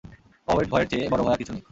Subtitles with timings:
[0.47, 1.63] অভাবের ভয়ের চেয়ে বড় ভয় আর কিছু নেই!